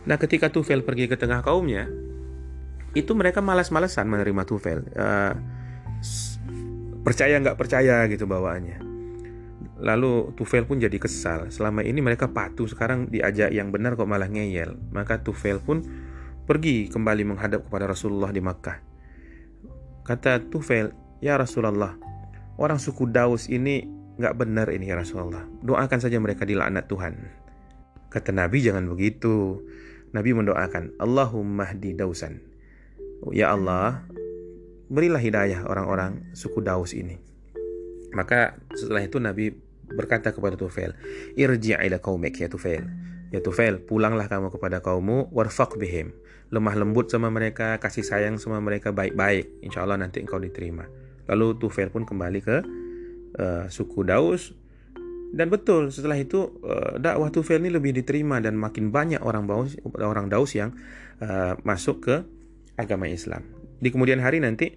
[0.03, 1.87] Nah ketika Tufail pergi ke tengah kaumnya
[2.91, 4.83] itu mereka malas-malasan menerima Tufail.
[4.99, 5.31] Uh,
[7.07, 8.86] percaya nggak percaya gitu bawaannya.
[9.77, 11.53] Lalu Tufel pun jadi kesal.
[11.53, 14.73] Selama ini mereka patuh, sekarang diajak yang benar kok malah ngeyel.
[14.89, 15.85] Maka Tufel pun
[16.49, 18.77] pergi kembali menghadap kepada Rasulullah di Makkah.
[20.01, 21.97] Kata Tufel, Ya Rasulullah,
[22.57, 23.85] orang suku Daus ini
[24.17, 25.45] nggak benar ini ya Rasulullah.
[25.61, 27.13] Doakan saja mereka dilaknat Tuhan.
[28.09, 29.61] Kata Nabi jangan begitu.
[30.15, 32.39] Nabi mendoakan, Allahumma di Dausan.
[33.35, 34.07] Ya Allah,
[34.89, 37.19] berilah hidayah orang-orang suku Daus ini.
[38.15, 40.95] Maka setelah itu Nabi berkata kepada Tufail,
[41.35, 42.87] "Irji' ila qaumik ya Tufail."
[43.27, 46.15] Ya Tufail, pulanglah kamu kepada kaummu, warfaq bihim.
[46.47, 49.59] Lemah lembut sama mereka, kasih sayang sama mereka baik-baik.
[49.59, 50.87] Insya Allah nanti engkau diterima.
[51.27, 52.57] Lalu Tufail pun kembali ke
[53.35, 54.55] uh, suku Daus.
[55.27, 59.75] Dan betul, setelah itu uh, dakwah Tufail ini lebih diterima dan makin banyak orang Daus,
[59.99, 60.71] orang Daus yang
[61.19, 62.15] uh, masuk ke
[62.79, 63.43] agama Islam.
[63.83, 64.71] Di kemudian hari nanti,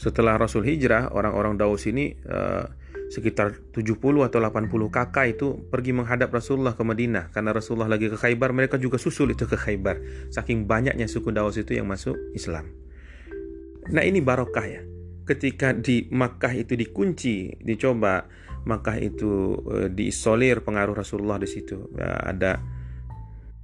[0.00, 2.72] setelah Rasul hijrah, orang-orang Daus ini uh,
[3.14, 3.94] sekitar 70
[4.26, 7.30] atau 80 kakak itu pergi menghadap Rasulullah ke Madinah.
[7.30, 10.28] Karena Rasulullah lagi ke Khaybar mereka juga susul itu ke Khaybar.
[10.34, 12.74] Saking banyaknya suku Daus itu yang masuk Islam.
[13.94, 14.82] Nah ini barokah ya.
[15.24, 18.26] Ketika di Makkah itu dikunci dicoba
[18.66, 21.94] Makkah itu e, diisolir pengaruh Rasulullah di situ.
[21.94, 22.58] Ya, ada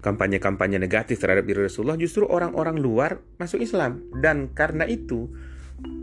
[0.00, 1.98] kampanye-kampanye negatif terhadap diri Rasulullah.
[1.98, 4.06] Justru orang-orang luar masuk Islam.
[4.14, 5.26] Dan karena itu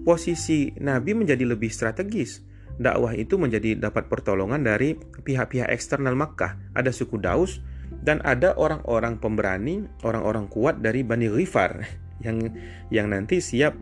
[0.04, 2.47] posisi Nabi menjadi lebih strategis
[2.78, 6.58] dakwah itu menjadi dapat pertolongan dari pihak-pihak eksternal Makkah.
[6.78, 7.62] Ada suku Daus
[8.06, 11.84] dan ada orang-orang pemberani, orang-orang kuat dari Bani Ghifar
[12.26, 12.54] yang
[12.94, 13.74] yang nanti siap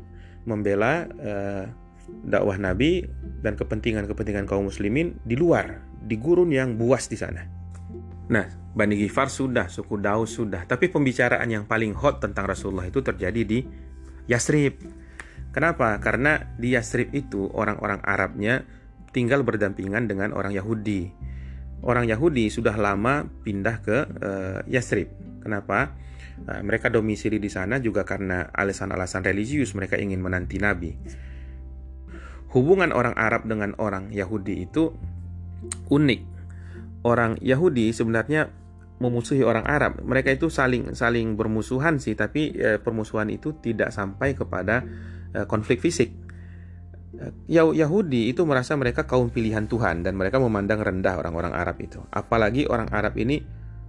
[0.47, 1.65] membela uh,
[2.25, 3.05] dakwah Nabi
[3.41, 7.41] dan kepentingan-kepentingan kaum muslimin di luar, di gurun yang buas di sana.
[8.25, 13.01] Nah, Bani Ghifar sudah, suku Daus sudah, tapi pembicaraan yang paling hot tentang Rasulullah itu
[13.01, 13.60] terjadi di
[14.25, 14.81] Yasrib.
[15.53, 15.95] Kenapa?
[16.01, 18.65] Karena di Yasrib itu orang-orang Arabnya
[19.15, 21.15] tinggal berdampingan dengan orang Yahudi.
[21.80, 25.08] Orang Yahudi sudah lama pindah ke uh, Yasrib.
[25.39, 25.95] Kenapa?
[26.43, 30.91] Uh, mereka domisili di sana juga karena alasan-alasan religius mereka ingin menanti Nabi.
[32.51, 34.91] Hubungan orang Arab dengan orang Yahudi itu
[35.88, 36.21] unik.
[37.08, 38.51] Orang Yahudi sebenarnya
[38.99, 39.99] memusuhi orang Arab.
[40.01, 44.84] Mereka itu saling saling bermusuhan sih, tapi eh, permusuhan itu tidak sampai kepada
[45.36, 46.25] eh, konflik fisik.
[47.49, 52.01] Yahudi itu merasa mereka kaum pilihan Tuhan dan mereka memandang rendah orang-orang Arab itu.
[52.12, 53.41] Apalagi orang Arab ini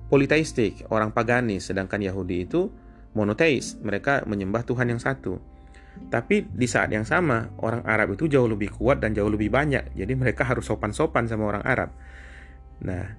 [0.07, 2.71] politeistik, orang paganis, sedangkan Yahudi itu
[3.17, 5.41] monoteis, mereka menyembah Tuhan yang satu.
[6.13, 9.97] Tapi di saat yang sama, orang Arab itu jauh lebih kuat dan jauh lebih banyak,
[9.97, 11.91] jadi mereka harus sopan-sopan sama orang Arab.
[12.85, 13.17] Nah,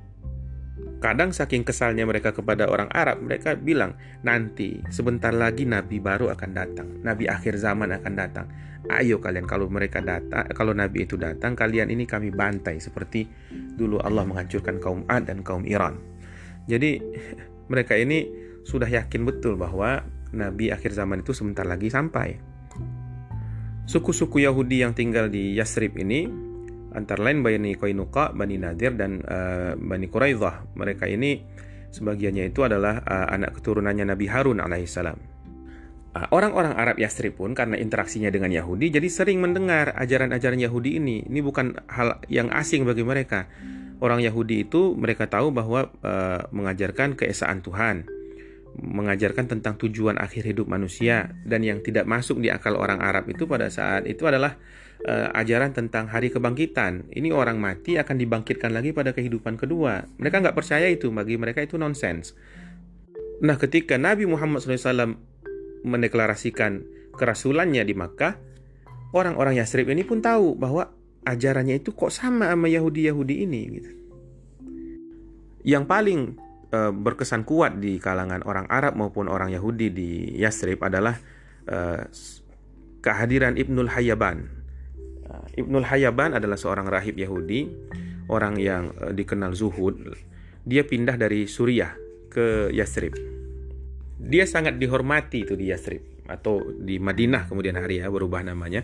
[1.01, 6.51] kadang saking kesalnya mereka kepada orang Arab, mereka bilang, nanti sebentar lagi Nabi baru akan
[6.53, 8.47] datang, Nabi akhir zaman akan datang
[8.87, 13.99] ayo kalian kalau mereka datang kalau nabi itu datang kalian ini kami bantai seperti dulu
[13.99, 15.99] Allah menghancurkan kaum Ad dan kaum Iran.
[16.69, 16.99] Jadi
[17.71, 18.27] mereka ini
[18.63, 22.39] sudah yakin betul bahwa nabi akhir zaman itu sebentar lagi sampai.
[23.87, 26.27] Suku-suku Yahudi yang tinggal di Yasrib ini
[26.91, 31.39] antara lain Bani Qainuqa, Bani Nadir dan uh, Bani Quraidah mereka ini
[31.95, 35.36] sebagiannya itu adalah uh, anak keturunannya Nabi Harun alaihissalam
[36.33, 41.23] orang-orang Arab Yasrib pun karena interaksinya dengan Yahudi jadi sering mendengar ajaran-ajaran Yahudi ini.
[41.27, 43.45] Ini bukan hal yang asing bagi mereka.
[43.97, 48.05] Orang Yahudi itu mereka tahu bahwa uh, mengajarkan keesaan Tuhan,
[48.77, 53.49] mengajarkan tentang tujuan akhir hidup manusia dan yang tidak masuk di akal orang Arab itu
[53.49, 54.53] pada saat itu adalah
[55.01, 57.09] uh, ajaran tentang hari kebangkitan.
[57.09, 60.05] Ini orang mati akan dibangkitkan lagi pada kehidupan kedua.
[60.21, 62.37] Mereka nggak percaya itu, bagi mereka itu nonsens.
[63.37, 65.17] Nah, ketika Nabi Muhammad SAW
[65.87, 66.83] mendeklarasikan
[67.17, 68.37] kerasulannya di Makkah,
[69.15, 70.93] orang-orang Yasrib ini pun tahu bahwa
[71.25, 73.91] ajarannya itu kok sama sama Yahudi-Yahudi ini gitu.
[75.67, 76.19] Yang paling
[76.71, 81.19] e, berkesan kuat di kalangan orang Arab maupun orang Yahudi di Yasrib adalah
[81.67, 82.07] e,
[83.03, 84.47] kehadiran Ibnul Hayyaban.
[85.27, 87.67] Eh, Ibnul Hayyaban adalah seorang rahib Yahudi,
[88.31, 90.15] orang yang e, dikenal zuhud.
[90.63, 91.91] Dia pindah dari Suriah
[92.31, 93.36] ke Yasrib
[94.17, 98.83] dia sangat dihormati itu di Yasrib atau di Madinah kemudian hari ya berubah namanya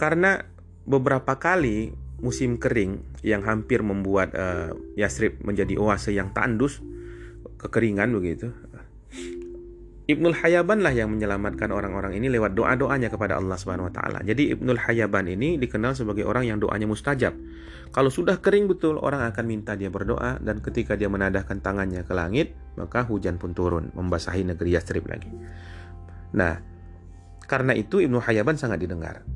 [0.00, 0.40] karena
[0.88, 6.84] beberapa kali musim kering yang hampir membuat uh, Yasrib menjadi oase yang tandus,
[7.60, 8.52] kekeringan begitu.
[10.10, 14.18] Ibnul Hayaban lah yang menyelamatkan orang-orang ini lewat doa-doanya kepada Allah Subhanahu wa taala.
[14.26, 17.34] Jadi Ibnul Hayaban ini dikenal sebagai orang yang doanya mustajab.
[17.90, 22.14] Kalau sudah kering betul, orang akan minta dia berdoa dan ketika dia menadahkan tangannya ke
[22.14, 25.30] langit, maka hujan pun turun membasahi negeri Yastrib lagi.
[26.34, 26.54] Nah,
[27.50, 29.26] karena itu Ibnu Hayaban sangat didengar.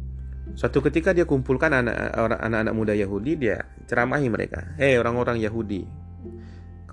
[0.55, 4.77] Suatu ketika dia kumpulkan anak-anak muda Yahudi, dia ceramahi mereka.
[4.79, 5.83] Hei orang-orang Yahudi,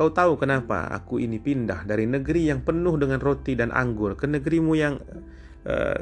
[0.02, 4.26] Kau tahu kenapa aku ini pindah dari negeri yang penuh dengan roti dan anggur ke
[4.26, 4.98] negerimu yang
[5.62, 5.98] uh,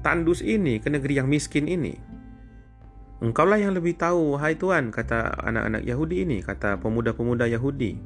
[0.00, 1.92] tandus ini, ke negeri yang miskin ini?
[3.20, 8.00] Engkaulah yang lebih tahu, hai Tuhan, kata anak-anak Yahudi ini, kata pemuda-pemuda Yahudi.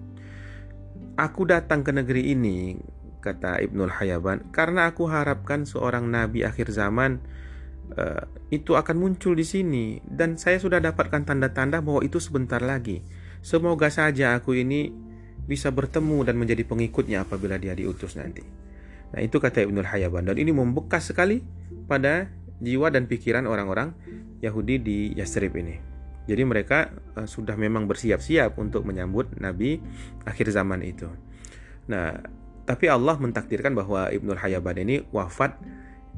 [1.15, 2.83] Aku datang ke negeri ini,
[3.23, 7.23] kata Ibnul Hayaban, karena aku harapkan seorang nabi akhir zaman
[7.95, 13.07] uh, itu akan muncul di sini dan saya sudah dapatkan tanda-tanda bahwa itu sebentar lagi.
[13.47, 15.06] Semoga saja aku ini
[15.47, 18.43] bisa bertemu dan menjadi pengikutnya apabila dia diutus nanti.
[19.15, 21.41] Nah, itu kata Ibnul Hayyaban dan ini membekas sekali
[21.87, 22.27] pada
[22.59, 23.95] jiwa dan pikiran orang-orang
[24.43, 25.79] Yahudi di Yasrib ini.
[26.27, 29.79] Jadi mereka uh, sudah memang bersiap-siap untuk menyambut Nabi
[30.27, 31.07] akhir zaman itu.
[31.87, 32.19] Nah,
[32.67, 35.55] tapi Allah mentakdirkan bahwa Ibnul Hayyaban ini wafat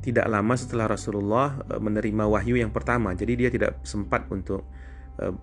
[0.01, 3.13] tidak lama setelah Rasulullah uh, menerima wahyu yang pertama.
[3.13, 4.65] Jadi dia tidak sempat untuk
[5.21, 5.37] uh,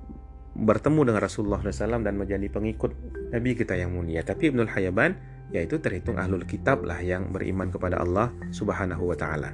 [0.55, 2.95] bertemu dengan Rasulullah SAW dan menjadi pengikut
[3.35, 4.23] Nabi kita yang mulia.
[4.23, 5.19] Tapi Ibnul Hayyaban
[5.53, 9.53] yaitu terhitung ahlul kitab lah yang beriman kepada Allah Subhanahu wa taala.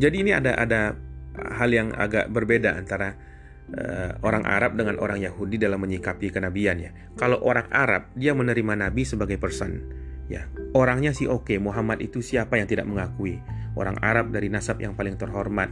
[0.00, 0.96] Jadi ini ada ada
[1.60, 3.12] hal yang agak berbeda antara
[3.74, 7.18] uh, orang Arab dengan orang Yahudi dalam menyikapi kenabiannya.
[7.20, 9.84] Kalau orang Arab dia menerima nabi sebagai person,
[10.32, 10.48] ya.
[10.72, 11.58] Orangnya sih oke, okay.
[11.60, 13.42] Muhammad itu siapa yang tidak mengakui?
[13.76, 15.68] Orang Arab dari nasab yang paling terhormat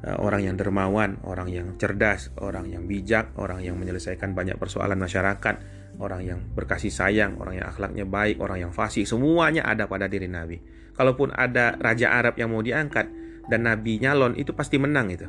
[0.00, 5.54] orang yang dermawan, orang yang cerdas, orang yang bijak, orang yang menyelesaikan banyak persoalan masyarakat,
[6.00, 10.24] orang yang berkasih sayang, orang yang akhlaknya baik, orang yang fasih, semuanya ada pada diri
[10.24, 10.56] Nabi.
[10.96, 13.06] Kalaupun ada raja Arab yang mau diangkat
[13.48, 15.28] dan Nabi nyalon itu pasti menang itu.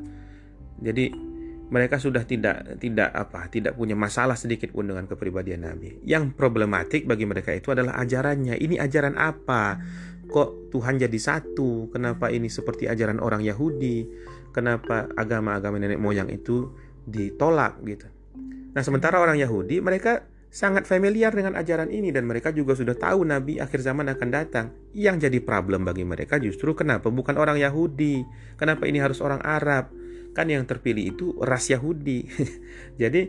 [0.82, 1.32] Jadi
[1.72, 6.04] mereka sudah tidak tidak apa tidak punya masalah sedikit pun dengan kepribadian Nabi.
[6.04, 8.60] Yang problematik bagi mereka itu adalah ajarannya.
[8.60, 9.80] Ini ajaran apa?
[10.28, 11.88] Kok Tuhan jadi satu?
[11.92, 14.08] Kenapa ini seperti ajaran orang Yahudi?
[14.52, 16.72] Kenapa agama-agama nenek moyang itu
[17.08, 18.08] ditolak gitu.
[18.72, 23.24] Nah, sementara orang Yahudi mereka sangat familiar dengan ajaran ini dan mereka juga sudah tahu
[23.24, 24.66] nabi akhir zaman akan datang.
[24.92, 28.24] Yang jadi problem bagi mereka justru kenapa bukan orang Yahudi?
[28.60, 29.92] Kenapa ini harus orang Arab?
[30.32, 32.28] Kan yang terpilih itu ras Yahudi.
[33.02, 33.22] jadi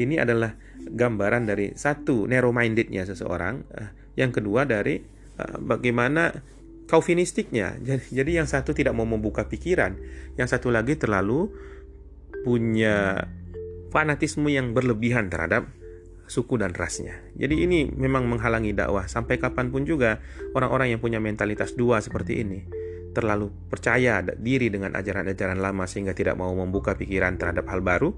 [0.00, 5.00] ini adalah gambaran dari satu narrow mindednya seseorang, eh, yang kedua dari
[5.36, 6.32] eh, bagaimana
[6.90, 7.78] kaufinistiknya.
[7.78, 9.94] Jadi, jadi yang satu tidak mau membuka pikiran,
[10.34, 11.46] yang satu lagi terlalu
[12.42, 13.30] punya
[13.94, 15.70] fanatisme yang berlebihan terhadap
[16.26, 17.22] suku dan rasnya.
[17.38, 20.18] Jadi ini memang menghalangi dakwah sampai kapan pun juga
[20.54, 22.60] orang-orang yang punya mentalitas dua seperti ini
[23.10, 28.14] terlalu percaya diri dengan ajaran-ajaran lama sehingga tidak mau membuka pikiran terhadap hal baru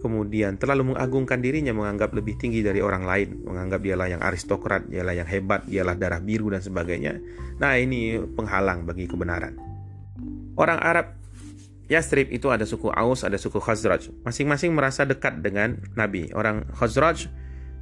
[0.00, 5.14] kemudian terlalu mengagungkan dirinya, menganggap lebih tinggi dari orang lain, menganggap dialah yang aristokrat, dialah
[5.16, 7.18] yang hebat, dialah darah biru dan sebagainya.
[7.56, 9.56] Nah, ini penghalang bagi kebenaran.
[10.56, 11.16] Orang Arab
[11.86, 14.10] Yastrib itu ada suku Aus, ada suku Khazraj.
[14.26, 16.34] Masing-masing merasa dekat dengan Nabi.
[16.34, 17.30] Orang Khazraj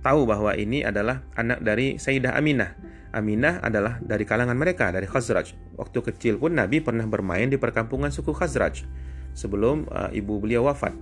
[0.05, 2.77] tahu bahwa ini adalah anak dari Sayyidah Aminah.
[3.15, 5.57] Aminah adalah dari kalangan mereka, dari Khazraj.
[5.81, 8.85] Waktu kecil pun Nabi pernah bermain di perkampungan suku Khazraj
[9.33, 10.95] sebelum uh, ibu beliau wafat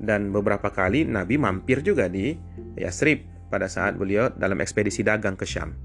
[0.00, 2.36] dan beberapa kali Nabi mampir juga di
[2.76, 5.76] Yasrib pada saat beliau dalam ekspedisi dagang ke Syam.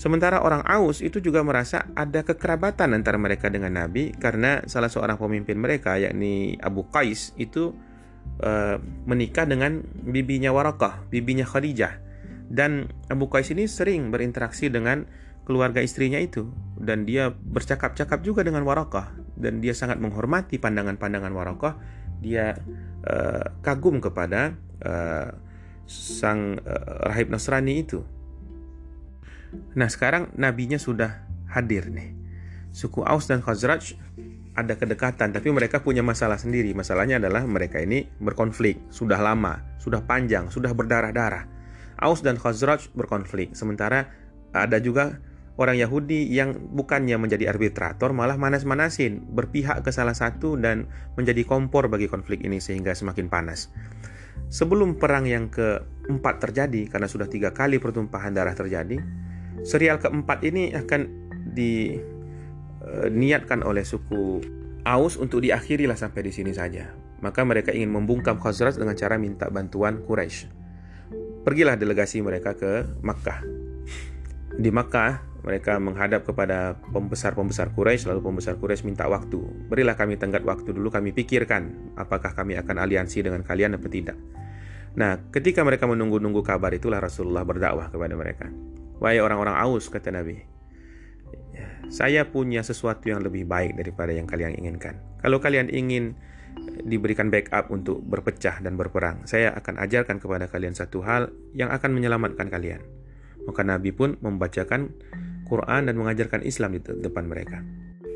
[0.00, 5.20] Sementara orang Aus itu juga merasa ada kekerabatan antara mereka dengan Nabi karena salah seorang
[5.20, 7.76] pemimpin mereka yakni Abu Qais itu
[8.40, 12.00] uh, menikah dengan bibinya Warakah, bibinya Khadijah.
[12.48, 15.04] Dan Abu Qais ini sering berinteraksi dengan
[15.44, 16.48] keluarga istrinya itu
[16.80, 21.74] dan dia bercakap-cakap juga dengan Warakah dan dia sangat menghormati pandangan-pandangan Warakah.
[22.24, 22.56] Dia
[23.06, 25.32] uh, kagum kepada uh,
[25.86, 28.00] sang uh, rahib Nasrani itu.
[29.74, 32.14] Nah sekarang nabinya sudah hadir nih.
[32.70, 33.98] Suku Aus dan Khazraj
[34.54, 36.70] ada kedekatan, tapi mereka punya masalah sendiri.
[36.70, 41.46] Masalahnya adalah mereka ini berkonflik, sudah lama, sudah panjang, sudah berdarah-darah.
[41.98, 44.10] Aus dan Khazraj berkonflik, sementara
[44.54, 45.18] ada juga
[45.60, 50.88] orang Yahudi yang bukannya menjadi arbitrator malah manas-manasin, berpihak ke salah satu dan
[51.20, 53.68] menjadi kompor bagi konflik ini sehingga semakin panas.
[54.48, 58.96] Sebelum perang yang keempat terjadi, karena sudah tiga kali pertumpahan darah terjadi,
[59.60, 64.40] serial keempat ini akan diniatkan oleh suku
[64.80, 66.88] Aus untuk diakhirilah sampai di sini saja.
[67.20, 70.48] Maka mereka ingin membungkam Khazraj dengan cara minta bantuan Quraisy.
[71.44, 73.44] Pergilah delegasi mereka ke Makkah.
[74.56, 79.40] Di Makkah, mereka menghadap kepada pembesar-pembesar Quraisy lalu pembesar Quraisy minta waktu.
[79.72, 84.16] Berilah kami tenggat waktu dulu kami pikirkan apakah kami akan aliansi dengan kalian atau tidak.
[84.98, 88.50] Nah, ketika mereka menunggu-nunggu kabar itulah Rasulullah berdakwah kepada mereka.
[89.00, 90.44] Wahai orang-orang Aus, kata Nabi,
[91.88, 95.00] saya punya sesuatu yang lebih baik daripada yang kalian inginkan.
[95.24, 96.18] Kalau kalian ingin
[96.84, 101.96] diberikan backup untuk berpecah dan berperang, saya akan ajarkan kepada kalian satu hal yang akan
[101.96, 102.82] menyelamatkan kalian.
[103.48, 104.92] Maka Nabi pun membacakan
[105.50, 107.58] Quran dan mengajarkan Islam di depan mereka.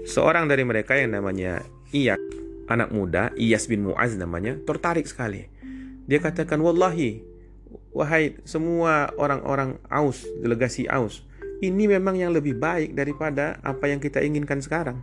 [0.06, 2.22] Seorang dari mereka yang namanya Iyas,
[2.70, 5.50] anak muda, Iyas bin Muaz namanya, tertarik sekali
[6.04, 7.24] dia katakan, Wallahi,
[7.96, 11.24] wahai semua orang-orang Aus, delegasi Aus,
[11.64, 15.00] ini memang yang lebih baik daripada apa yang kita inginkan sekarang.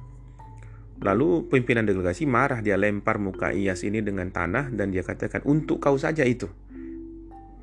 [1.01, 5.81] Lalu pimpinan delegasi marah, dia lempar muka Iyas ini dengan tanah dan dia katakan, untuk
[5.81, 6.45] kau saja itu.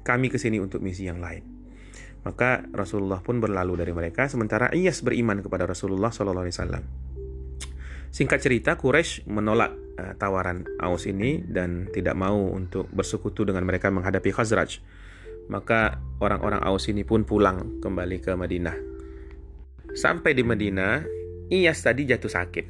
[0.02, 1.57] Kami ke sini untuk misi yang lain.
[2.26, 7.08] Maka Rasulullah pun berlalu dari mereka, sementara Iyas beriman kepada Rasulullah SAW.
[8.08, 13.92] Singkat cerita, Quraisy menolak uh, tawaran Aus ini dan tidak mau untuk bersekutu dengan mereka
[13.92, 14.80] menghadapi Khazraj.
[15.48, 18.76] Maka orang-orang Aus ini pun pulang kembali ke Madinah.
[19.92, 21.04] Sampai di Madinah,
[21.48, 22.66] Iyas tadi jatuh sakit.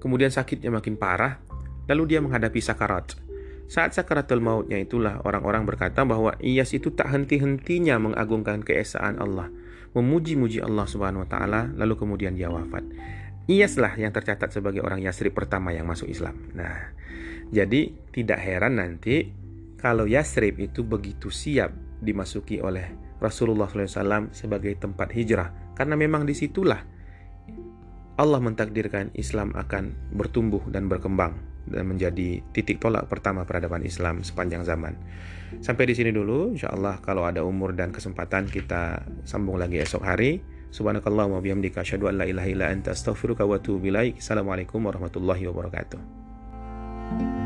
[0.00, 1.38] Kemudian sakitnya makin parah,
[1.86, 3.21] lalu dia menghadapi sakarat.
[3.72, 9.48] Saat sakaratul mautnya itulah orang-orang berkata bahwa Iyas itu tak henti-hentinya mengagungkan keesaan Allah,
[9.96, 12.84] memuji-muji Allah Subhanahu wa taala, lalu kemudian dia wafat.
[13.48, 16.52] Iyaslah yang tercatat sebagai orang Yasrib pertama yang masuk Islam.
[16.52, 16.92] Nah,
[17.48, 19.32] jadi tidak heran nanti
[19.80, 21.72] kalau Yasrib itu begitu siap
[22.04, 22.92] dimasuki oleh
[23.24, 25.72] Rasulullah SAW sebagai tempat hijrah.
[25.72, 26.84] Karena memang di situlah
[28.20, 34.62] Allah mentakdirkan Islam akan bertumbuh dan berkembang dan menjadi titik tolak pertama peradaban Islam sepanjang
[34.62, 34.94] zaman.
[35.60, 40.04] Sampai di sini dulu, insya Allah kalau ada umur dan kesempatan kita sambung lagi esok
[40.04, 40.40] hari.
[40.72, 44.16] Subhanakallah wa bihamdika asyhadu an la ilaha illa anta astaghfiruka wa atubu ilaik.
[44.24, 47.41] Assalamualaikum warahmatullahi wabarakatuh.